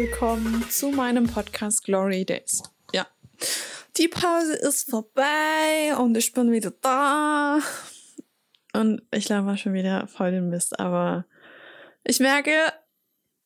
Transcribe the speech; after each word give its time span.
Willkommen 0.00 0.64
zu 0.70 0.92
meinem 0.92 1.26
Podcast 1.26 1.84
Glory 1.84 2.24
Days. 2.24 2.62
Ja, 2.94 3.06
die 3.98 4.08
Pause 4.08 4.54
ist 4.54 4.88
vorbei 4.88 5.94
und 5.98 6.16
ich 6.16 6.32
bin 6.32 6.50
wieder 6.50 6.72
da. 6.80 7.58
Und 8.72 9.02
ich 9.10 9.28
laber 9.28 9.58
schon 9.58 9.74
wieder 9.74 10.06
voll 10.06 10.30
den 10.30 10.48
Mist, 10.48 10.80
aber 10.80 11.26
ich 12.02 12.18
merke, 12.18 12.50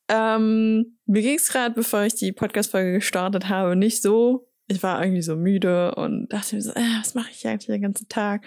ähm, 0.06 0.96
mir 1.06 1.22
ging 1.22 1.34
es 1.34 1.48
gerade, 1.48 1.74
bevor 1.74 2.02
ich 2.04 2.14
die 2.14 2.30
Podcast-Folge 2.30 2.92
gestartet 2.92 3.48
habe, 3.48 3.74
nicht 3.74 4.00
so. 4.00 4.48
Ich 4.68 4.80
war 4.80 5.02
irgendwie 5.02 5.22
so 5.22 5.34
müde 5.34 5.96
und 5.96 6.28
dachte 6.28 6.54
mir 6.54 6.62
so, 6.62 6.70
äh, 6.70 7.00
was 7.00 7.16
mache 7.16 7.32
ich 7.32 7.44
eigentlich 7.48 7.66
den 7.66 7.82
ganzen 7.82 8.08
Tag? 8.08 8.44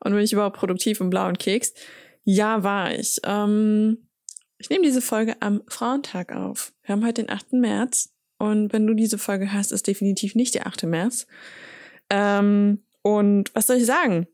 Und 0.00 0.10
bin 0.10 0.22
ich 0.22 0.32
überhaupt 0.32 0.56
produktiv 0.56 1.00
im 1.00 1.08
blauen 1.08 1.38
Keks? 1.38 1.72
Ja, 2.24 2.64
war 2.64 2.92
ich. 2.92 3.20
Ähm, 3.22 4.03
ich 4.64 4.70
nehme 4.70 4.82
diese 4.82 5.02
Folge 5.02 5.36
am 5.40 5.60
Frauentag 5.68 6.32
auf. 6.32 6.72
Wir 6.84 6.94
haben 6.94 7.04
heute 7.04 7.22
den 7.22 7.30
8. 7.30 7.52
März 7.52 8.14
und 8.38 8.72
wenn 8.72 8.86
du 8.86 8.94
diese 8.94 9.18
Folge 9.18 9.52
hörst, 9.52 9.72
ist 9.72 9.86
definitiv 9.86 10.34
nicht 10.34 10.54
der 10.54 10.66
8. 10.66 10.84
März. 10.84 11.26
Ähm, 12.08 12.82
und 13.02 13.54
was 13.54 13.66
soll 13.66 13.76
ich 13.76 13.84
sagen? 13.84 14.26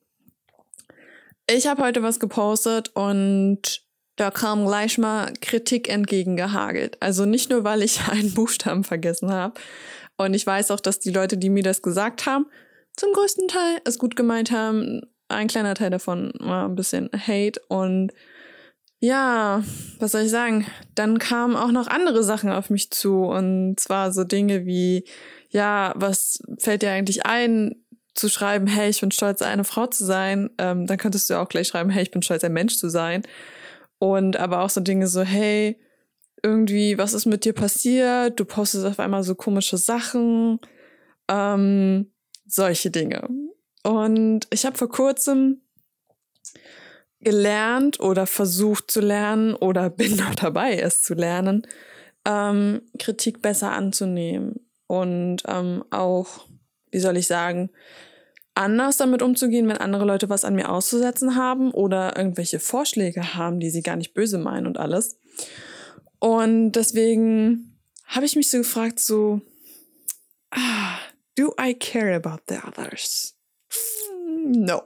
Ich 1.50 1.66
habe 1.66 1.82
heute 1.82 2.04
was 2.04 2.20
gepostet 2.20 2.92
und 2.94 3.82
da 4.14 4.30
kam 4.30 4.66
gleich 4.66 4.98
mal 4.98 5.32
Kritik 5.40 5.88
entgegengehagelt. 5.88 7.02
Also 7.02 7.24
nicht 7.24 7.50
nur, 7.50 7.64
weil 7.64 7.82
ich 7.82 8.00
einen 8.08 8.32
Buchstaben 8.32 8.84
vergessen 8.84 9.32
habe. 9.32 9.54
Und 10.16 10.34
ich 10.34 10.46
weiß 10.46 10.70
auch, 10.70 10.80
dass 10.80 11.00
die 11.00 11.10
Leute, 11.10 11.38
die 11.38 11.50
mir 11.50 11.64
das 11.64 11.82
gesagt 11.82 12.26
haben, 12.26 12.46
zum 12.94 13.12
größten 13.14 13.48
Teil 13.48 13.80
es 13.84 13.98
gut 13.98 14.14
gemeint 14.14 14.52
haben. 14.52 15.00
Ein 15.26 15.48
kleiner 15.48 15.74
Teil 15.74 15.90
davon 15.90 16.32
war 16.38 16.68
ein 16.68 16.76
bisschen 16.76 17.10
Hate 17.12 17.60
und 17.66 18.12
ja, 19.00 19.64
was 19.98 20.12
soll 20.12 20.22
ich 20.22 20.30
sagen? 20.30 20.66
Dann 20.94 21.18
kamen 21.18 21.56
auch 21.56 21.72
noch 21.72 21.88
andere 21.88 22.22
Sachen 22.22 22.50
auf 22.50 22.70
mich 22.70 22.90
zu 22.90 23.24
und 23.24 23.80
zwar 23.80 24.12
so 24.12 24.24
Dinge 24.24 24.66
wie, 24.66 25.04
ja, 25.48 25.92
was 25.96 26.42
fällt 26.58 26.82
dir 26.82 26.92
eigentlich 26.92 27.26
ein, 27.26 27.76
zu 28.14 28.28
schreiben, 28.28 28.66
hey, 28.66 28.90
ich 28.90 29.00
bin 29.00 29.10
stolz, 29.10 29.40
eine 29.40 29.64
Frau 29.64 29.86
zu 29.86 30.04
sein? 30.04 30.50
Ähm, 30.58 30.86
dann 30.86 30.98
könntest 30.98 31.30
du 31.30 31.40
auch 31.40 31.48
gleich 31.48 31.68
schreiben, 31.68 31.90
hey, 31.90 32.02
ich 32.02 32.10
bin 32.10 32.22
stolz, 32.22 32.44
ein 32.44 32.52
Mensch 32.52 32.76
zu 32.76 32.90
sein. 32.90 33.22
Und 33.98 34.36
aber 34.36 34.62
auch 34.62 34.70
so 34.70 34.80
Dinge 34.80 35.06
so, 35.06 35.22
hey, 35.22 35.80
irgendwie, 36.42 36.98
was 36.98 37.14
ist 37.14 37.26
mit 37.26 37.44
dir 37.44 37.52
passiert? 37.52 38.38
Du 38.38 38.44
postest 38.44 38.84
auf 38.84 38.98
einmal 38.98 39.22
so 39.22 39.34
komische 39.34 39.78
Sachen. 39.78 40.58
Ähm, 41.28 42.12
solche 42.46 42.90
Dinge. 42.90 43.28
Und 43.84 44.46
ich 44.50 44.66
habe 44.66 44.76
vor 44.76 44.88
kurzem 44.88 45.62
gelernt 47.20 48.00
oder 48.00 48.26
versucht 48.26 48.90
zu 48.90 49.00
lernen 49.00 49.54
oder 49.54 49.90
bin 49.90 50.16
noch 50.16 50.34
dabei, 50.34 50.78
es 50.78 51.02
zu 51.02 51.14
lernen, 51.14 51.66
ähm, 52.26 52.82
Kritik 52.98 53.42
besser 53.42 53.72
anzunehmen 53.72 54.60
und 54.86 55.42
ähm, 55.46 55.84
auch, 55.90 56.46
wie 56.90 57.00
soll 57.00 57.16
ich 57.16 57.26
sagen, 57.26 57.70
anders 58.54 58.96
damit 58.96 59.22
umzugehen, 59.22 59.68
wenn 59.68 59.78
andere 59.78 60.04
Leute 60.04 60.28
was 60.28 60.44
an 60.44 60.54
mir 60.54 60.70
auszusetzen 60.70 61.36
haben 61.36 61.70
oder 61.70 62.16
irgendwelche 62.16 62.60
Vorschläge 62.60 63.34
haben, 63.34 63.60
die 63.60 63.70
sie 63.70 63.82
gar 63.82 63.96
nicht 63.96 64.12
böse 64.12 64.38
meinen 64.38 64.66
und 64.66 64.78
alles. 64.78 65.18
Und 66.18 66.72
deswegen 66.72 67.80
habe 68.04 68.26
ich 68.26 68.36
mich 68.36 68.50
so 68.50 68.58
gefragt, 68.58 68.98
so, 68.98 69.40
ah, 70.50 70.98
do 71.36 71.54
I 71.58 71.74
care 71.74 72.14
about 72.14 72.42
the 72.48 72.56
others? 72.66 73.36
No. 74.44 74.82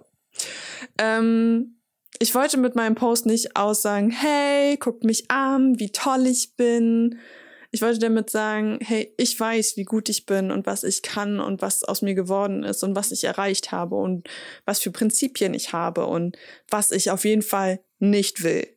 Ähm, 0.98 1.80
ich 2.18 2.34
wollte 2.34 2.56
mit 2.58 2.74
meinem 2.74 2.94
Post 2.94 3.26
nicht 3.26 3.56
aussagen, 3.56 4.10
hey, 4.10 4.76
guckt 4.76 5.04
mich 5.04 5.30
an, 5.30 5.78
wie 5.78 5.90
toll 5.90 6.26
ich 6.26 6.56
bin. 6.56 7.18
Ich 7.70 7.82
wollte 7.82 7.98
damit 7.98 8.30
sagen, 8.30 8.78
hey, 8.80 9.12
ich 9.16 9.38
weiß, 9.38 9.76
wie 9.76 9.84
gut 9.84 10.08
ich 10.08 10.26
bin 10.26 10.52
und 10.52 10.64
was 10.64 10.84
ich 10.84 11.02
kann 11.02 11.40
und 11.40 11.60
was 11.60 11.82
aus 11.82 12.02
mir 12.02 12.14
geworden 12.14 12.62
ist 12.62 12.84
und 12.84 12.94
was 12.94 13.10
ich 13.10 13.24
erreicht 13.24 13.72
habe 13.72 13.96
und 13.96 14.28
was 14.64 14.78
für 14.78 14.92
Prinzipien 14.92 15.54
ich 15.54 15.72
habe 15.72 16.06
und 16.06 16.38
was 16.68 16.92
ich 16.92 17.10
auf 17.10 17.24
jeden 17.24 17.42
Fall 17.42 17.80
nicht 17.98 18.44
will. 18.44 18.68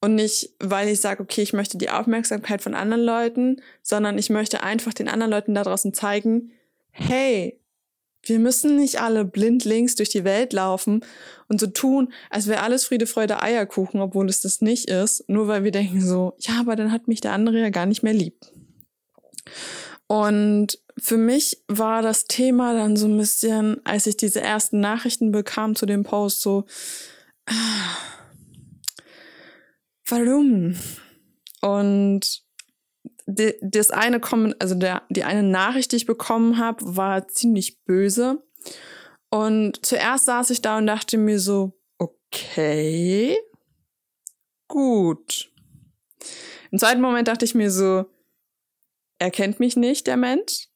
Und 0.00 0.14
nicht, 0.14 0.54
weil 0.60 0.88
ich 0.88 1.00
sage, 1.00 1.22
okay, 1.22 1.42
ich 1.42 1.52
möchte 1.52 1.76
die 1.76 1.90
Aufmerksamkeit 1.90 2.62
von 2.62 2.74
anderen 2.74 3.02
Leuten, 3.02 3.60
sondern 3.82 4.16
ich 4.16 4.30
möchte 4.30 4.62
einfach 4.62 4.94
den 4.94 5.08
anderen 5.08 5.32
Leuten 5.32 5.54
da 5.54 5.64
draußen 5.64 5.92
zeigen, 5.92 6.52
hey, 6.90 7.60
wir 8.22 8.38
müssen 8.38 8.76
nicht 8.76 9.00
alle 9.00 9.24
blindlings 9.24 9.94
durch 9.94 10.08
die 10.08 10.24
Welt 10.24 10.52
laufen 10.52 11.04
und 11.48 11.60
so 11.60 11.66
tun, 11.66 12.12
als 12.30 12.46
wäre 12.46 12.62
alles 12.62 12.84
Friede, 12.84 13.06
Freude, 13.06 13.42
Eierkuchen, 13.42 14.00
obwohl 14.00 14.28
es 14.28 14.40
das 14.40 14.60
nicht 14.60 14.90
ist, 14.90 15.28
nur 15.28 15.48
weil 15.48 15.64
wir 15.64 15.70
denken 15.70 16.00
so, 16.00 16.34
ja, 16.38 16.60
aber 16.60 16.76
dann 16.76 16.92
hat 16.92 17.08
mich 17.08 17.20
der 17.20 17.32
andere 17.32 17.58
ja 17.60 17.70
gar 17.70 17.86
nicht 17.86 18.02
mehr 18.02 18.14
lieb. 18.14 18.36
Und 20.06 20.78
für 20.98 21.16
mich 21.16 21.62
war 21.68 22.02
das 22.02 22.24
Thema 22.24 22.74
dann 22.74 22.96
so 22.96 23.06
ein 23.06 23.16
bisschen, 23.16 23.84
als 23.84 24.06
ich 24.06 24.16
diese 24.16 24.40
ersten 24.40 24.80
Nachrichten 24.80 25.32
bekam 25.32 25.76
zu 25.76 25.86
dem 25.86 26.02
Post, 26.02 26.40
so, 26.40 26.64
ah, 27.46 27.96
warum? 30.06 30.76
Und 31.60 32.42
das 33.28 33.90
eine 33.90 34.20
kommen, 34.20 34.54
also 34.58 34.74
der, 34.74 35.02
die 35.10 35.24
eine 35.24 35.42
Nachricht, 35.42 35.92
die 35.92 35.96
ich 35.96 36.06
bekommen 36.06 36.58
habe, 36.58 36.96
war 36.96 37.28
ziemlich 37.28 37.84
böse. 37.84 38.42
Und 39.30 39.84
zuerst 39.84 40.24
saß 40.24 40.48
ich 40.50 40.62
da 40.62 40.78
und 40.78 40.86
dachte 40.86 41.18
mir 41.18 41.38
so, 41.38 41.78
okay, 41.98 43.36
gut. 44.66 45.52
Im 46.70 46.78
zweiten 46.78 47.02
Moment 47.02 47.28
dachte 47.28 47.44
ich 47.44 47.54
mir 47.54 47.70
so, 47.70 48.06
er 49.18 49.30
kennt 49.30 49.60
mich 49.60 49.76
nicht, 49.76 50.06
der 50.06 50.16
Mensch. 50.16 50.68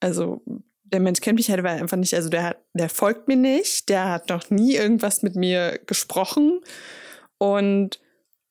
Also 0.00 0.42
der 0.84 1.00
Mensch 1.00 1.20
kennt 1.20 1.36
mich 1.36 1.50
halt 1.50 1.64
einfach 1.64 1.98
nicht, 1.98 2.14
also 2.14 2.30
der, 2.30 2.56
der 2.72 2.88
folgt 2.88 3.28
mir 3.28 3.36
nicht, 3.36 3.90
der 3.90 4.10
hat 4.10 4.30
noch 4.30 4.48
nie 4.48 4.74
irgendwas 4.74 5.22
mit 5.22 5.36
mir 5.36 5.78
gesprochen 5.86 6.60
und 7.38 8.00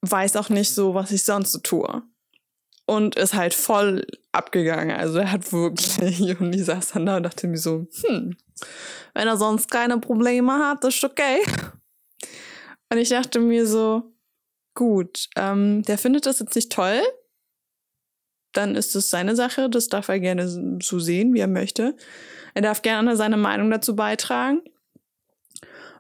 weiß 0.02 0.36
auch 0.36 0.50
nicht 0.50 0.74
so, 0.74 0.94
was 0.94 1.12
ich 1.12 1.24
sonst 1.26 1.52
so 1.52 1.59
tue 1.59 2.04
und 2.90 3.16
ist 3.18 3.36
halt 3.36 3.54
voll 3.54 4.08
abgegangen. 4.32 4.98
Also 4.98 5.20
er 5.20 5.32
hat 5.32 5.54
wirklich, 5.54 6.40
und 6.40 6.54
ich 6.56 6.66
saß 6.66 6.94
dann 6.94 7.06
da 7.06 7.18
und 7.18 7.24
dachte 7.24 7.48
mir 7.48 7.58
so, 7.58 7.88
hm, 8.04 8.36
wenn 9.14 9.28
er 9.28 9.38
sonst 9.38 9.70
keine 9.70 10.00
Probleme 10.00 10.54
hat, 10.54 10.84
ist 10.84 11.04
okay. 11.04 11.40
Und 12.92 12.98
ich 12.98 13.10
dachte 13.10 13.40
mir 13.40 13.68
so, 13.68 14.12
gut, 14.74 15.30
ähm, 15.36 15.84
der 15.84 16.00
findet 16.00 16.26
das 16.26 16.40
jetzt 16.40 16.56
nicht 16.56 16.72
toll, 16.72 17.00
dann 18.54 18.76
ist 18.76 18.96
es 18.96 19.12
seine 19.12 19.36
Sache, 19.36 19.70
das 19.70 19.88
darf 19.88 20.08
er 20.08 20.20
gerne 20.20 20.50
so 20.82 20.98
sehen, 20.98 21.36
wie 21.36 21.40
er 21.40 21.48
möchte. 21.48 21.96
Er 22.56 22.64
darf 22.64 22.82
gerne 22.82 23.16
seine 23.16 23.38
Meinung 23.38 23.70
dazu 23.70 23.96
beitragen. 23.96 24.62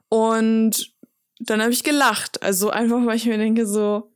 Und 0.09 0.91
dann 1.37 1.61
habe 1.61 1.71
ich 1.71 1.83
gelacht. 1.83 2.41
Also 2.41 2.71
einfach, 2.71 3.05
weil 3.05 3.17
ich 3.17 3.27
mir 3.27 3.37
denke 3.37 3.67
so, 3.67 4.11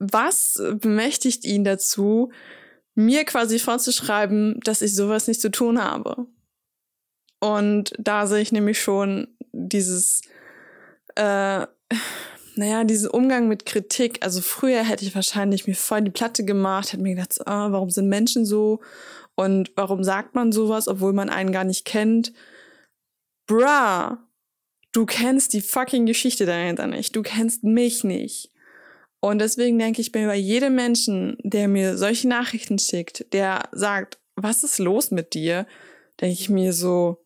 was 0.00 0.60
bemächtigt 0.80 1.44
ihn 1.44 1.62
dazu, 1.62 2.32
mir 2.94 3.24
quasi 3.24 3.58
vorzuschreiben, 3.58 4.58
dass 4.64 4.82
ich 4.82 4.96
sowas 4.96 5.28
nicht 5.28 5.40
zu 5.40 5.50
tun 5.50 5.82
habe? 5.82 6.26
Und 7.38 7.94
da 7.98 8.26
sehe 8.26 8.40
ich 8.40 8.50
nämlich 8.50 8.80
schon 8.80 9.28
dieses, 9.52 10.22
äh, 11.14 11.66
naja, 12.56 12.84
diesen 12.84 13.10
Umgang 13.10 13.48
mit 13.48 13.66
Kritik. 13.66 14.24
Also 14.24 14.40
früher 14.40 14.82
hätte 14.82 15.04
ich 15.04 15.14
wahrscheinlich 15.14 15.66
mir 15.66 15.74
voll 15.74 16.02
die 16.02 16.10
Platte 16.10 16.44
gemacht, 16.44 16.92
hätte 16.92 17.02
mir 17.02 17.14
gedacht, 17.14 17.46
ah, 17.46 17.70
warum 17.70 17.90
sind 17.90 18.08
Menschen 18.08 18.44
so? 18.44 18.80
Und 19.34 19.70
warum 19.76 20.02
sagt 20.02 20.34
man 20.34 20.52
sowas, 20.52 20.88
obwohl 20.88 21.12
man 21.12 21.30
einen 21.30 21.52
gar 21.52 21.64
nicht 21.64 21.84
kennt? 21.84 22.32
Bruh, 23.46 24.16
du 24.92 25.06
kennst 25.06 25.52
die 25.52 25.62
fucking 25.62 26.06
Geschichte 26.06 26.46
dahinter 26.46 26.86
nicht. 26.86 27.16
Du 27.16 27.22
kennst 27.22 27.64
mich 27.64 28.04
nicht. 28.04 28.50
Und 29.20 29.38
deswegen 29.38 29.78
denke 29.78 30.00
ich 30.00 30.12
mir 30.12 30.26
bei 30.26 30.36
jedem 30.36 30.74
Menschen, 30.74 31.36
der 31.42 31.68
mir 31.68 31.98
solche 31.98 32.28
Nachrichten 32.28 32.78
schickt, 32.78 33.32
der 33.32 33.68
sagt, 33.72 34.18
was 34.34 34.64
ist 34.64 34.78
los 34.78 35.10
mit 35.10 35.34
dir, 35.34 35.66
denke 36.20 36.32
ich 36.32 36.48
mir 36.48 36.72
so, 36.72 37.22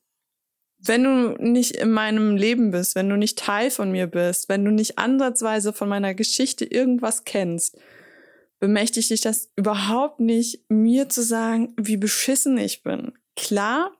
wenn 0.87 1.05
du 1.05 1.37
nicht 1.43 1.77
in 1.77 1.91
meinem 1.91 2.37
Leben 2.37 2.71
bist, 2.71 2.95
wenn 2.95 3.09
du 3.09 3.17
nicht 3.17 3.39
Teil 3.39 3.71
von 3.71 3.91
mir 3.91 4.07
bist, 4.07 4.49
wenn 4.49 4.65
du 4.65 4.71
nicht 4.71 4.99
ansatzweise 4.99 5.73
von 5.73 5.89
meiner 5.89 6.15
Geschichte 6.15 6.65
irgendwas 6.65 7.25
kennst, 7.25 7.79
bemächtigt 8.59 9.11
dich 9.11 9.21
das 9.21 9.51
überhaupt 9.57 10.21
nicht, 10.21 10.65
mir 10.69 11.09
zu 11.09 11.23
sagen, 11.23 11.75
wie 11.81 11.97
beschissen 11.97 12.59
ich 12.59 12.83
bin. 12.83 13.13
Klar, 13.37 13.93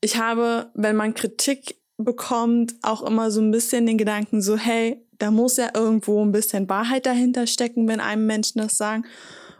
ich 0.00 0.16
habe, 0.16 0.70
wenn 0.74 0.96
man 0.96 1.14
Kritik 1.14 1.76
bekommt, 1.96 2.74
auch 2.82 3.02
immer 3.02 3.30
so 3.30 3.40
ein 3.40 3.50
bisschen 3.50 3.86
den 3.86 3.98
Gedanken 3.98 4.42
so, 4.42 4.56
hey, 4.56 5.04
da 5.22 5.30
muss 5.30 5.56
ja 5.56 5.70
irgendwo 5.72 6.20
ein 6.24 6.32
bisschen 6.32 6.68
Wahrheit 6.68 7.06
dahinter 7.06 7.46
stecken, 7.46 7.86
wenn 7.86 8.00
einem 8.00 8.26
Menschen 8.26 8.58
das 8.60 8.76
sagen. 8.76 9.04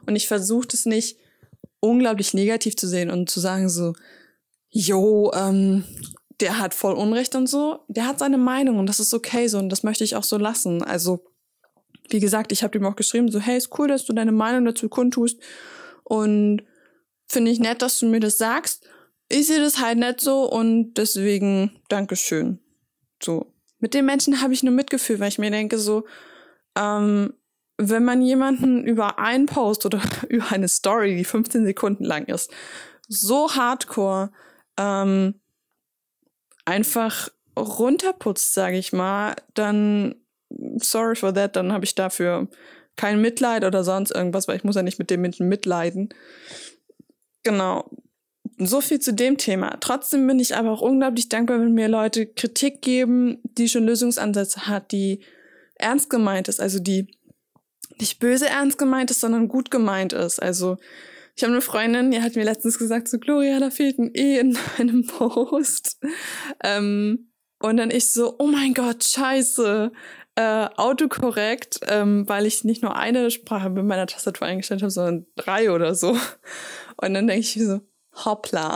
Und 0.07 0.17
ich 0.17 0.27
versuche 0.27 0.67
das 0.67 0.87
nicht 0.87 1.17
unglaublich 1.79 2.35
negativ 2.35 2.75
zu 2.75 2.89
sehen 2.89 3.13
und 3.13 3.31
zu 3.31 3.39
sagen 3.39 3.69
so, 3.69 3.93
jo, 4.71 5.31
ähm, 5.33 5.85
der 6.41 6.59
hat 6.59 6.75
voll 6.75 6.95
Unrecht 6.95 7.37
und 7.37 7.49
so. 7.49 7.85
Der 7.87 8.07
hat 8.09 8.19
seine 8.19 8.39
Meinung 8.39 8.81
und 8.81 8.87
das 8.87 8.99
ist 8.99 9.15
okay 9.15 9.47
so 9.47 9.59
und 9.59 9.69
das 9.69 9.85
möchte 9.85 10.03
ich 10.03 10.17
auch 10.17 10.25
so 10.25 10.37
lassen. 10.37 10.83
Also 10.83 11.25
wie 12.09 12.19
gesagt, 12.19 12.51
ich 12.51 12.65
habe 12.65 12.77
ihm 12.77 12.85
auch 12.85 12.97
geschrieben, 12.97 13.31
so, 13.31 13.39
hey, 13.39 13.57
ist 13.57 13.79
cool, 13.79 13.87
dass 13.87 14.05
du 14.05 14.13
deine 14.13 14.33
Meinung 14.33 14.65
dazu 14.65 14.89
kundtust. 14.89 15.39
Und 16.03 16.65
finde 17.29 17.53
ich 17.53 17.61
nett, 17.61 17.83
dass 17.83 18.01
du 18.01 18.07
mir 18.07 18.19
das 18.19 18.37
sagst. 18.37 18.89
Ich 19.29 19.47
sehe 19.47 19.61
das 19.61 19.79
halt 19.79 19.99
nicht 19.99 20.21
so 20.21 20.43
und 20.51 20.95
deswegen 20.95 21.79
Dankeschön. 21.89 22.59
So. 23.23 23.52
Mit 23.83 23.95
den 23.95 24.07
Menschen 24.07 24.41
habe 24.41 24.53
ich 24.53 24.63
nur 24.63 24.73
Mitgefühl, 24.73 25.19
weil 25.19 25.29
ich 25.29 25.41
mir 25.41 25.51
denke, 25.51 25.77
so, 25.77 26.07
ähm, 26.79 27.35
wenn 27.79 28.05
man 28.05 28.23
jemanden 28.23 28.85
über 28.85 29.19
einen 29.19 29.47
Post 29.47 29.85
oder 29.85 30.01
über 30.29 30.53
eine 30.53 30.69
Story, 30.69 31.17
die 31.17 31.25
15 31.25 31.65
Sekunden 31.65 32.05
lang 32.05 32.27
ist, 32.27 32.51
so 33.09 33.51
hardcore 33.55 34.31
ähm, 34.79 35.41
einfach 36.65 37.29
runterputzt, 37.59 38.55
sage 38.55 38.79
ich 38.79 38.93
mal, 38.93 39.35
dann 39.55 40.15
sorry 40.77 41.17
for 41.17 41.35
that, 41.35 41.57
dann 41.57 41.73
habe 41.73 41.85
ich 41.85 41.97
dafür 41.97 42.47
kein 42.95 43.21
Mitleid 43.21 43.65
oder 43.65 43.83
sonst 43.83 44.13
irgendwas, 44.13 44.47
weil 44.47 44.57
ich 44.57 44.65
muss 44.65 44.77
ja 44.77 44.83
nicht 44.85 45.01
mit 45.01 45.11
dem 45.11 45.23
Menschen 45.23 45.49
mitleiden. 45.49 46.11
Genau. 47.43 47.91
So 48.67 48.81
viel 48.81 49.01
zu 49.01 49.13
dem 49.13 49.39
Thema. 49.39 49.77
Trotzdem 49.81 50.27
bin 50.27 50.39
ich 50.41 50.57
aber 50.57 50.71
auch 50.71 50.81
unglaublich 50.81 51.29
dankbar, 51.29 51.61
wenn 51.61 51.73
mir 51.73 51.89
Leute 51.89 52.27
Kritik 52.27 52.83
geben, 52.83 53.39
die 53.43 53.69
schon 53.69 53.85
Lösungsansätze 53.85 54.67
hat, 54.67 54.93
die 54.93 55.25
ernst 55.77 56.11
gemeint 56.11 56.49
ist, 56.49 56.61
also 56.61 56.79
die 56.79 57.07
nicht 57.99 58.19
böse 58.19 58.49
ernst 58.49 58.79
gemeint 58.79 59.11
ist, 59.11 59.21
sondern 59.21 59.49
gut 59.49 59.71
gemeint 59.71 60.13
ist. 60.13 60.41
Also 60.41 60.77
ich 61.35 61.43
habe 61.45 61.53
eine 61.53 61.63
Freundin, 61.63 62.11
die 62.11 62.21
hat 62.21 62.37
mir 62.37 62.45
letztens 62.45 62.79
gesagt, 62.79 63.09
so 63.09 63.19
Gloria, 63.19 63.59
da 63.59 63.71
fehlt 63.71 63.99
ein 63.99 64.11
E 64.15 64.39
in 64.39 64.57
meinem 64.79 65.07
Post. 65.07 65.99
Ähm, 66.63 67.31
und 67.59 67.77
dann 67.77 67.91
ich 67.91 68.13
so, 68.13 68.37
oh 68.39 68.47
mein 68.47 68.75
Gott, 68.75 69.05
scheiße. 69.05 69.93
Äh, 70.35 70.67
autokorrekt, 70.77 71.81
ähm, 71.89 72.27
weil 72.27 72.47
ich 72.47 72.65
nicht 72.65 72.83
nur 72.83 72.97
eine 72.97 73.31
Sprache 73.31 73.69
mit 73.69 73.85
meiner 73.85 74.07
Tastatur 74.07 74.47
eingestellt 74.47 74.81
habe, 74.81 74.91
sondern 74.91 75.27
drei 75.37 75.71
oder 75.71 75.95
so. 75.95 76.17
Und 76.97 77.13
dann 77.13 77.27
denke 77.27 77.41
ich 77.41 77.53
so, 77.53 77.83
hoppla. 78.25 78.75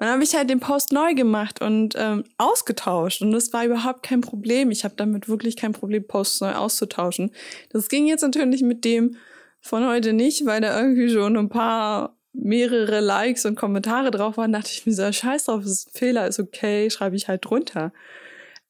Und 0.00 0.06
dann 0.06 0.14
habe 0.14 0.24
ich 0.24 0.34
halt 0.34 0.48
den 0.48 0.60
Post 0.60 0.92
neu 0.92 1.14
gemacht 1.14 1.60
und 1.60 1.94
ähm, 1.98 2.24
ausgetauscht. 2.38 3.20
Und 3.20 3.32
das 3.32 3.52
war 3.52 3.66
überhaupt 3.66 4.02
kein 4.02 4.22
Problem. 4.22 4.70
Ich 4.70 4.84
habe 4.84 4.94
damit 4.96 5.28
wirklich 5.28 5.56
kein 5.56 5.72
Problem, 5.72 6.06
Posts 6.06 6.40
neu 6.40 6.52
auszutauschen. 6.54 7.32
Das 7.68 7.88
ging 7.88 8.06
jetzt 8.06 8.22
natürlich 8.22 8.62
mit 8.62 8.84
dem 8.84 9.16
von 9.60 9.86
heute 9.86 10.14
nicht, 10.14 10.46
weil 10.46 10.62
da 10.62 10.80
irgendwie 10.80 11.10
schon 11.10 11.36
ein 11.36 11.50
paar 11.50 12.16
mehrere 12.32 13.00
Likes 13.00 13.44
und 13.44 13.56
Kommentare 13.56 14.10
drauf 14.10 14.36
waren. 14.36 14.52
dachte 14.52 14.70
ich 14.72 14.86
mir 14.86 14.92
so, 14.92 15.10
scheiß 15.10 15.44
drauf, 15.44 15.64
ist 15.64 15.88
ein 15.88 15.98
Fehler, 15.98 16.26
ist 16.26 16.40
okay, 16.40 16.88
schreibe 16.88 17.16
ich 17.16 17.28
halt 17.28 17.44
drunter. 17.44 17.92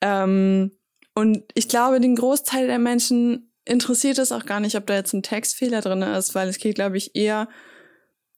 Ähm, 0.00 0.72
und 1.14 1.44
ich 1.54 1.68
glaube, 1.68 2.00
den 2.00 2.16
Großteil 2.16 2.66
der 2.66 2.78
Menschen 2.78 3.52
interessiert 3.64 4.18
es 4.18 4.32
auch 4.32 4.46
gar 4.46 4.60
nicht, 4.60 4.76
ob 4.76 4.86
da 4.86 4.94
jetzt 4.94 5.12
ein 5.12 5.22
Textfehler 5.22 5.80
drin 5.80 6.02
ist, 6.02 6.34
weil 6.34 6.48
es 6.48 6.58
geht, 6.58 6.74
glaube 6.74 6.96
ich, 6.96 7.14
eher, 7.14 7.48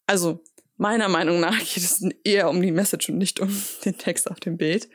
also 0.06 0.43
meiner 0.82 1.08
Meinung 1.08 1.40
nach 1.40 1.58
geht 1.58 1.84
es 1.84 2.05
eher 2.25 2.50
um 2.50 2.61
die 2.61 2.73
Message 2.73 3.08
und 3.08 3.17
nicht 3.17 3.40
um 3.40 3.49
den 3.84 3.96
Text 3.96 4.31
auf 4.31 4.40
dem 4.40 4.58
Bild. 4.58 4.88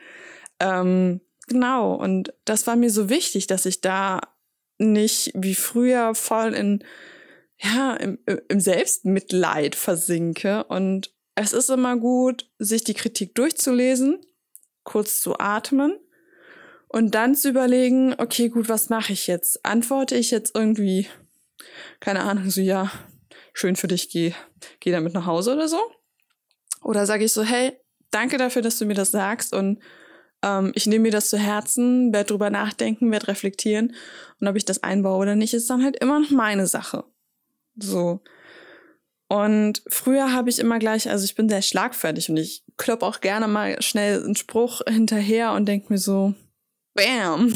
Ähm, 0.60 1.20
genau, 1.48 1.94
und 1.94 2.32
das 2.44 2.66
war 2.68 2.76
mir 2.76 2.90
so 2.90 3.08
wichtig, 3.08 3.48
dass 3.48 3.66
ich 3.66 3.80
da 3.80 4.20
nicht 4.76 5.32
wie 5.34 5.56
früher 5.56 6.14
voll 6.14 6.54
in, 6.54 6.84
ja, 7.58 7.94
im, 7.96 8.18
im 8.48 8.60
Selbstmitleid 8.60 9.74
versinke. 9.74 10.64
Und 10.64 11.12
es 11.34 11.52
ist 11.52 11.70
immer 11.70 11.96
gut, 11.96 12.48
sich 12.58 12.84
die 12.84 12.94
Kritik 12.94 13.34
durchzulesen, 13.34 14.20
kurz 14.84 15.20
zu 15.20 15.38
atmen 15.38 15.98
und 16.86 17.14
dann 17.14 17.34
zu 17.34 17.48
überlegen, 17.48 18.14
okay, 18.18 18.48
gut, 18.48 18.68
was 18.68 18.88
mache 18.88 19.12
ich 19.12 19.26
jetzt? 19.26 19.64
Antworte 19.64 20.16
ich 20.16 20.30
jetzt 20.30 20.54
irgendwie, 20.54 21.08
keine 21.98 22.20
Ahnung, 22.20 22.50
so 22.50 22.60
ja, 22.60 22.90
schön 23.58 23.76
für 23.76 23.88
dich, 23.88 24.08
geh, 24.10 24.32
geh 24.80 24.92
damit 24.92 25.14
nach 25.14 25.26
Hause 25.26 25.54
oder 25.54 25.68
so? 25.68 25.80
Oder 26.82 27.06
sage 27.06 27.24
ich 27.24 27.32
so, 27.32 27.42
hey, 27.42 27.76
danke 28.10 28.38
dafür, 28.38 28.62
dass 28.62 28.78
du 28.78 28.86
mir 28.86 28.94
das 28.94 29.10
sagst 29.10 29.52
und 29.52 29.80
ähm, 30.42 30.72
ich 30.74 30.86
nehme 30.86 31.04
mir 31.04 31.10
das 31.10 31.30
zu 31.30 31.38
Herzen, 31.38 32.12
werde 32.12 32.28
drüber 32.28 32.50
nachdenken, 32.50 33.10
werde 33.10 33.28
reflektieren 33.28 33.94
und 34.40 34.48
ob 34.48 34.56
ich 34.56 34.64
das 34.64 34.82
einbaue 34.82 35.18
oder 35.18 35.34
nicht, 35.34 35.54
ist 35.54 35.68
dann 35.68 35.82
halt 35.82 35.96
immer 35.96 36.20
noch 36.20 36.30
meine 36.30 36.66
Sache. 36.66 37.04
So. 37.76 38.20
Und 39.28 39.82
früher 39.88 40.32
habe 40.32 40.48
ich 40.48 40.58
immer 40.58 40.78
gleich, 40.78 41.10
also 41.10 41.24
ich 41.24 41.34
bin 41.34 41.48
sehr 41.48 41.60
schlagfertig 41.60 42.30
und 42.30 42.38
ich 42.38 42.64
klopp 42.76 43.02
auch 43.02 43.20
gerne 43.20 43.46
mal 43.46 43.82
schnell 43.82 44.22
einen 44.22 44.36
Spruch 44.36 44.80
hinterher 44.88 45.52
und 45.52 45.66
denke 45.66 45.92
mir 45.92 45.98
so, 45.98 46.34
bam, 46.94 47.52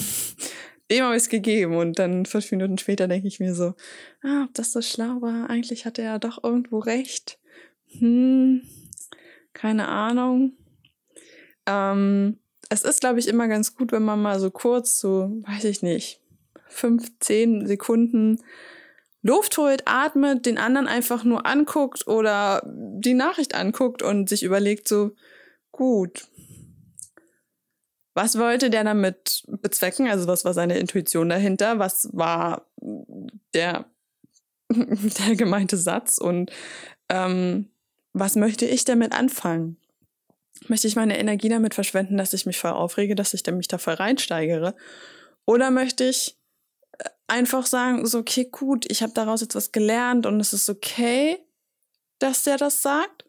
dem 0.93 1.05
habe 1.05 1.17
ich 1.17 1.23
es 1.23 1.29
gegeben. 1.29 1.77
Und 1.77 1.99
dann 1.99 2.27
fünf 2.27 2.50
Minuten 2.53 2.79
später 2.79 3.09
denke 3.09 3.27
ich 3.27 3.41
mir 3.41 3.55
so, 3.55 3.75
ah, 4.23 4.44
ob 4.44 4.55
das 4.55 4.73
so 4.73 4.83
schlau 4.83 5.21
war, 5.21 5.50
eigentlich 5.50 5.87
hatte 5.87 6.03
er 6.03 6.19
doch 6.19 6.44
irgendwo 6.44 6.79
recht. 6.79 7.39
Hm, 7.99 8.62
keine 9.53 9.89
Ahnung. 9.89 10.53
Ähm, 11.67 12.39
es 12.69 12.83
ist, 12.83 13.00
glaube 13.00 13.19
ich, 13.19 13.29
immer 13.29 13.49
ganz 13.49 13.75
gut, 13.75 13.93
wenn 13.93 14.05
man 14.05 14.23
mal 14.23 14.39
so 14.39 14.50
kurz, 14.50 14.99
so, 14.99 15.43
weiß 15.47 15.65
ich 15.65 15.83
nicht, 15.83 16.21
fünf, 16.69 17.11
zehn 17.21 17.67
Sekunden 17.67 18.39
Luft 19.23 19.56
holt, 19.56 19.83
atmet, 19.87 20.47
den 20.47 20.59
anderen 20.59 20.89
einfach 20.89 21.23
nur 21.23 21.47
anguckt 21.47 22.06
oder 22.06 22.62
die 22.67 23.15
Nachricht 23.15 23.55
anguckt 23.55 24.03
und 24.03 24.29
sich 24.29 24.43
überlegt 24.43 24.89
so, 24.89 25.12
gut, 25.71 26.29
was 28.14 28.38
wollte 28.38 28.70
der 28.70 28.85
damit 28.85 29.43
bezwecken? 29.47 30.09
Also 30.09 30.26
was 30.26 30.44
war 30.44 30.55
seine 30.55 30.79
Intuition 30.79 31.29
dahinter? 31.29 31.79
Was 31.79 32.09
war 32.12 32.67
der, 33.55 33.87
der 34.70 35.37
gemeinte 35.37 35.76
Satz? 35.76 36.19
Und 36.19 36.50
ähm, 37.09 37.70
was 38.12 38.37
möchte 38.37 38.67
ich 38.67 38.85
damit 38.85 39.12
anfangen? 39.12 39.79
Möchte 40.69 40.87
ich 40.87 40.97
meine 40.97 41.19
Energie 41.19 41.49
damit 41.49 41.75
verschwenden, 41.75 42.19
dass 42.19 42.35
ich 42.35 42.47
mich 42.47 42.59
voll 42.59 42.73
aufrege, 42.73 43.14
dass 43.14 43.35
ich 43.35 43.44
mich 43.47 43.69
da 43.69 43.79
voll 43.79 43.94
reinsteigere? 43.94 44.75
Oder 45.47 45.70
möchte 45.70 46.05
ich 46.05 46.38
äh, 46.99 47.08
einfach 47.26 47.67
sagen, 47.67 48.06
so, 48.06 48.19
okay, 48.19 48.46
gut, 48.51 48.84
ich 48.91 49.03
habe 49.03 49.15
daraus 49.15 49.41
jetzt 49.41 49.55
was 49.55 49.72
gelernt 49.72 50.27
und 50.27 50.39
es 50.39 50.53
ist 50.53 50.69
okay, 50.69 51.39
dass 52.19 52.44
der 52.44 52.58
das 52.58 52.82
sagt? 52.82 53.25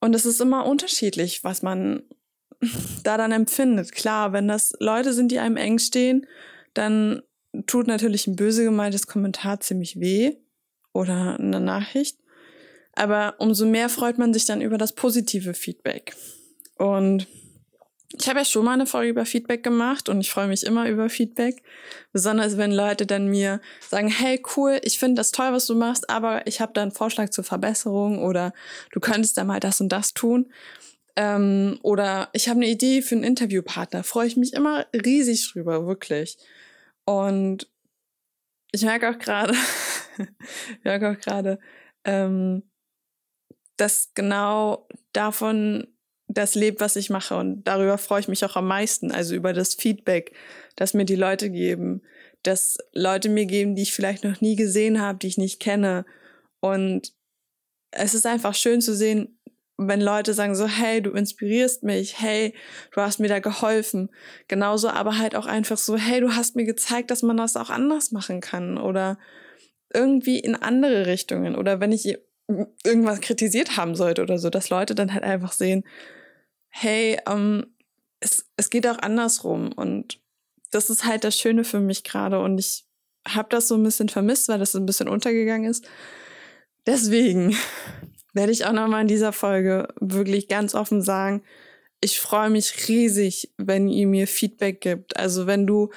Und 0.00 0.14
es 0.14 0.24
ist 0.24 0.40
immer 0.40 0.66
unterschiedlich, 0.66 1.44
was 1.44 1.62
man 1.62 2.02
da 3.02 3.16
dann 3.16 3.32
empfindet. 3.32 3.92
Klar, 3.92 4.32
wenn 4.32 4.48
das 4.48 4.72
Leute 4.78 5.12
sind, 5.12 5.32
die 5.32 5.38
einem 5.38 5.56
eng 5.56 5.78
stehen, 5.78 6.26
dann 6.74 7.22
tut 7.66 7.86
natürlich 7.86 8.26
ein 8.26 8.36
böse 8.36 8.64
gemeintes 8.64 9.06
Kommentar 9.06 9.60
ziemlich 9.60 10.00
weh 10.00 10.36
oder 10.92 11.38
eine 11.38 11.60
Nachricht. 11.60 12.18
Aber 12.94 13.34
umso 13.38 13.66
mehr 13.66 13.88
freut 13.88 14.18
man 14.18 14.34
sich 14.34 14.44
dann 14.44 14.60
über 14.60 14.78
das 14.78 14.92
positive 14.92 15.54
Feedback. 15.54 16.14
Und 16.76 17.26
ich 18.18 18.28
habe 18.28 18.40
ja 18.40 18.44
schon 18.44 18.64
mal 18.64 18.72
eine 18.72 18.86
Folge 18.86 19.08
über 19.08 19.24
Feedback 19.24 19.62
gemacht 19.62 20.10
und 20.10 20.20
ich 20.20 20.30
freue 20.30 20.48
mich 20.48 20.64
immer 20.64 20.88
über 20.88 21.08
Feedback. 21.08 21.62
Besonders 22.12 22.58
wenn 22.58 22.72
Leute 22.72 23.06
dann 23.06 23.28
mir 23.28 23.60
sagen, 23.88 24.08
hey 24.08 24.42
cool, 24.56 24.78
ich 24.82 24.98
finde 24.98 25.20
das 25.20 25.30
toll, 25.30 25.52
was 25.52 25.66
du 25.66 25.74
machst, 25.74 26.10
aber 26.10 26.46
ich 26.46 26.60
habe 26.60 26.72
da 26.74 26.82
einen 26.82 26.90
Vorschlag 26.90 27.30
zur 27.30 27.44
Verbesserung 27.44 28.22
oder 28.22 28.52
du 28.90 29.00
könntest 29.00 29.38
da 29.38 29.44
mal 29.44 29.60
das 29.60 29.80
und 29.80 29.90
das 29.90 30.12
tun. 30.12 30.52
Ähm, 31.16 31.78
oder 31.82 32.30
ich 32.32 32.48
habe 32.48 32.58
eine 32.58 32.68
Idee 32.68 33.02
für 33.02 33.14
einen 33.14 33.24
Interviewpartner. 33.24 34.02
Freue 34.02 34.26
ich 34.26 34.36
mich 34.36 34.52
immer 34.54 34.86
riesig 34.94 35.52
drüber, 35.52 35.86
wirklich. 35.86 36.38
Und 37.04 37.68
ich 38.72 38.82
merke 38.82 39.10
auch 39.10 39.18
gerade, 39.18 39.52
ich 40.18 40.84
merke 40.84 41.10
auch 41.10 41.20
gerade, 41.20 41.58
ähm, 42.04 42.62
dass 43.76 44.12
genau 44.14 44.88
davon 45.12 45.88
das 46.28 46.54
lebt, 46.54 46.80
was 46.80 46.96
ich 46.96 47.10
mache. 47.10 47.36
Und 47.36 47.64
darüber 47.64 47.98
freue 47.98 48.20
ich 48.20 48.28
mich 48.28 48.44
auch 48.44 48.56
am 48.56 48.66
meisten. 48.66 49.12
Also 49.12 49.34
über 49.34 49.52
das 49.52 49.74
Feedback, 49.74 50.34
das 50.76 50.94
mir 50.94 51.04
die 51.04 51.16
Leute 51.16 51.50
geben, 51.50 52.02
dass 52.42 52.78
Leute 52.92 53.28
mir 53.28 53.46
geben, 53.46 53.74
die 53.76 53.82
ich 53.82 53.92
vielleicht 53.92 54.24
noch 54.24 54.40
nie 54.40 54.56
gesehen 54.56 55.00
habe, 55.00 55.18
die 55.18 55.26
ich 55.26 55.38
nicht 55.38 55.60
kenne. 55.60 56.04
Und 56.60 57.12
es 57.90 58.14
ist 58.14 58.26
einfach 58.26 58.54
schön 58.54 58.80
zu 58.80 58.94
sehen, 58.94 59.38
wenn 59.88 60.00
Leute 60.00 60.34
sagen 60.34 60.54
so, 60.54 60.66
hey, 60.66 61.02
du 61.02 61.10
inspirierst 61.10 61.82
mich, 61.82 62.20
hey, 62.20 62.54
du 62.92 63.00
hast 63.00 63.20
mir 63.20 63.28
da 63.28 63.38
geholfen. 63.38 64.10
Genauso 64.48 64.88
aber 64.88 65.18
halt 65.18 65.34
auch 65.34 65.46
einfach 65.46 65.78
so, 65.78 65.96
hey, 65.96 66.20
du 66.20 66.34
hast 66.34 66.56
mir 66.56 66.64
gezeigt, 66.64 67.10
dass 67.10 67.22
man 67.22 67.36
das 67.36 67.56
auch 67.56 67.70
anders 67.70 68.12
machen 68.12 68.40
kann 68.40 68.78
oder 68.78 69.18
irgendwie 69.92 70.38
in 70.38 70.54
andere 70.54 71.06
Richtungen 71.06 71.54
oder 71.56 71.80
wenn 71.80 71.92
ich 71.92 72.18
irgendwas 72.84 73.20
kritisiert 73.20 73.76
haben 73.76 73.94
sollte 73.94 74.22
oder 74.22 74.38
so, 74.38 74.50
dass 74.50 74.70
Leute 74.70 74.94
dann 74.94 75.12
halt 75.12 75.24
einfach 75.24 75.52
sehen, 75.52 75.84
hey, 76.68 77.18
ähm, 77.26 77.66
es, 78.20 78.46
es 78.56 78.70
geht 78.70 78.86
auch 78.86 78.98
andersrum 78.98 79.72
und 79.72 80.20
das 80.70 80.90
ist 80.90 81.04
halt 81.04 81.24
das 81.24 81.36
Schöne 81.36 81.64
für 81.64 81.80
mich 81.80 82.04
gerade 82.04 82.40
und 82.40 82.58
ich 82.58 82.84
habe 83.28 83.48
das 83.50 83.68
so 83.68 83.76
ein 83.76 83.82
bisschen 83.82 84.08
vermisst, 84.08 84.48
weil 84.48 84.58
das 84.58 84.72
so 84.72 84.78
ein 84.78 84.86
bisschen 84.86 85.08
untergegangen 85.08 85.70
ist. 85.70 85.86
Deswegen 86.86 87.56
werde 88.32 88.52
ich 88.52 88.64
auch 88.64 88.72
nochmal 88.72 89.02
in 89.02 89.08
dieser 89.08 89.32
Folge 89.32 89.88
wirklich 90.00 90.48
ganz 90.48 90.74
offen 90.74 91.02
sagen, 91.02 91.42
ich 92.00 92.20
freue 92.20 92.50
mich 92.50 92.88
riesig, 92.88 93.52
wenn 93.58 93.88
ihr 93.88 94.06
mir 94.06 94.26
Feedback 94.26 94.80
gibt. 94.80 95.16
Also 95.16 95.46
wenn 95.46 95.66
du 95.66 95.90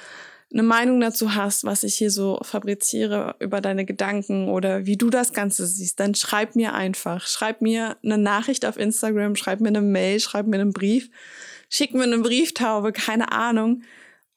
eine 0.52 0.62
Meinung 0.62 1.00
dazu 1.00 1.34
hast, 1.34 1.64
was 1.64 1.82
ich 1.82 1.96
hier 1.96 2.10
so 2.10 2.38
fabriziere 2.42 3.34
über 3.40 3.60
deine 3.60 3.84
Gedanken 3.84 4.48
oder 4.48 4.86
wie 4.86 4.96
du 4.96 5.10
das 5.10 5.32
Ganze 5.32 5.66
siehst, 5.66 5.98
dann 5.98 6.14
schreib 6.14 6.54
mir 6.54 6.74
einfach. 6.74 7.26
Schreib 7.26 7.60
mir 7.60 7.96
eine 8.04 8.18
Nachricht 8.18 8.64
auf 8.64 8.76
Instagram, 8.76 9.34
schreib 9.34 9.60
mir 9.60 9.68
eine 9.68 9.82
Mail, 9.82 10.20
schreib 10.20 10.46
mir 10.46 10.60
einen 10.60 10.72
Brief, 10.72 11.10
schick 11.68 11.92
mir 11.94 12.04
eine 12.04 12.18
Brieftaube, 12.18 12.92
keine 12.92 13.32
Ahnung. 13.32 13.82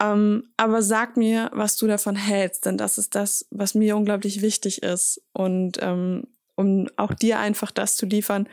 Ähm, 0.01 0.49
aber 0.57 0.81
sag 0.81 1.17
mir, 1.17 1.51
was 1.53 1.77
du 1.77 1.85
davon 1.85 2.15
hältst, 2.15 2.65
denn 2.65 2.77
das 2.77 2.97
ist 2.97 3.13
das, 3.15 3.45
was 3.51 3.75
mir 3.75 3.95
unglaublich 3.95 4.41
wichtig 4.41 4.81
ist. 4.81 5.21
Und 5.33 5.77
ähm, 5.81 6.23
um 6.59 6.89
auch 6.97 7.13
dir 7.13 7.39
einfach 7.39 7.71
das 7.71 7.95
zu 7.95 8.05
liefern, 8.05 8.49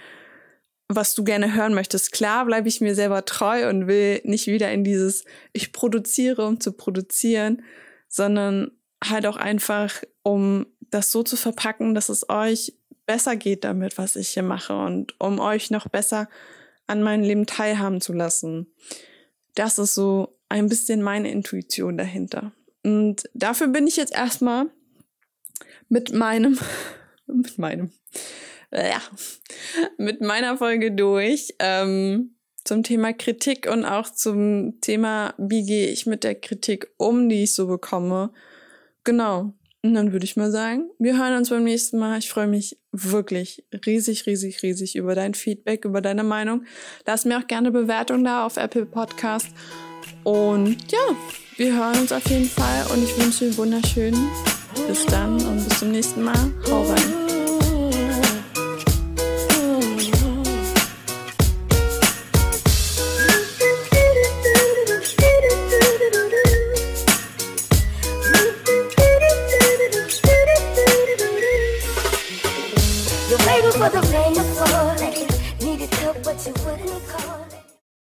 was 0.86 1.16
du 1.16 1.24
gerne 1.24 1.54
hören 1.54 1.74
möchtest. 1.74 2.12
Klar 2.12 2.44
bleibe 2.44 2.68
ich 2.68 2.80
mir 2.80 2.94
selber 2.94 3.24
treu 3.24 3.68
und 3.68 3.88
will 3.88 4.20
nicht 4.22 4.46
wieder 4.46 4.70
in 4.70 4.84
dieses 4.84 5.24
Ich 5.52 5.72
produziere, 5.72 6.46
um 6.46 6.60
zu 6.60 6.70
produzieren, 6.70 7.64
sondern 8.08 8.70
halt 9.02 9.26
auch 9.26 9.36
einfach, 9.36 10.04
um 10.22 10.66
das 10.80 11.10
so 11.10 11.24
zu 11.24 11.36
verpacken, 11.36 11.96
dass 11.96 12.08
es 12.08 12.28
euch 12.30 12.74
besser 13.06 13.34
geht 13.34 13.64
damit, 13.64 13.98
was 13.98 14.14
ich 14.14 14.28
hier 14.28 14.44
mache 14.44 14.76
und 14.76 15.18
um 15.18 15.40
euch 15.40 15.72
noch 15.72 15.88
besser 15.88 16.28
an 16.86 17.02
meinem 17.02 17.24
Leben 17.24 17.46
teilhaben 17.46 18.00
zu 18.00 18.12
lassen. 18.12 18.68
Das 19.56 19.80
ist 19.80 19.94
so 19.94 20.38
ein 20.48 20.68
bisschen 20.68 21.02
meine 21.02 21.32
Intuition 21.32 21.98
dahinter. 21.98 22.52
Und 22.84 23.28
dafür 23.34 23.66
bin 23.66 23.88
ich 23.88 23.96
jetzt 23.96 24.14
erstmal 24.14 24.66
mit 25.88 26.12
meinem, 26.12 26.56
mit 27.26 27.58
meinem, 27.58 27.90
ja, 28.72 29.00
mit 29.98 30.20
meiner 30.20 30.56
Folge 30.56 30.92
durch 30.92 31.54
ähm, 31.58 32.36
zum 32.64 32.82
Thema 32.82 33.12
Kritik 33.12 33.68
und 33.70 33.84
auch 33.84 34.10
zum 34.10 34.80
Thema, 34.80 35.34
wie 35.38 35.64
gehe 35.64 35.88
ich 35.88 36.06
mit 36.06 36.24
der 36.24 36.34
Kritik 36.34 36.88
um, 36.96 37.28
die 37.28 37.44
ich 37.44 37.54
so 37.54 37.66
bekomme. 37.66 38.32
Genau. 39.04 39.54
Und 39.82 39.94
dann 39.94 40.12
würde 40.12 40.24
ich 40.24 40.36
mal 40.36 40.50
sagen, 40.50 40.90
wir 40.98 41.16
hören 41.16 41.36
uns 41.36 41.50
beim 41.50 41.62
nächsten 41.62 41.98
Mal. 41.98 42.18
Ich 42.18 42.28
freue 42.28 42.48
mich 42.48 42.76
wirklich 42.90 43.64
riesig, 43.86 44.26
riesig, 44.26 44.62
riesig 44.64 44.96
über 44.96 45.14
dein 45.14 45.34
Feedback, 45.34 45.84
über 45.84 46.00
deine 46.00 46.24
Meinung. 46.24 46.64
Lass 47.06 47.24
mir 47.24 47.38
auch 47.38 47.46
gerne 47.46 47.70
Bewertung 47.70 48.24
da 48.24 48.44
auf 48.44 48.56
Apple 48.56 48.86
Podcast. 48.86 49.48
Und 50.24 50.76
ja, 50.90 51.16
wir 51.56 51.76
hören 51.76 52.00
uns 52.00 52.10
auf 52.10 52.28
jeden 52.28 52.48
Fall 52.48 52.86
und 52.92 53.04
ich 53.04 53.16
wünsche 53.16 53.48
dir 53.48 53.56
wunderschön. 53.56 54.14
Bis 54.88 55.06
dann 55.06 55.34
und 55.34 55.68
bis 55.68 55.78
zum 55.78 55.92
nächsten 55.92 56.24
Mal. 56.24 56.52
Hau 56.68 56.82
rein. 56.82 57.15